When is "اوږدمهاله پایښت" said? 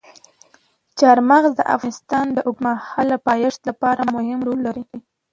2.47-3.61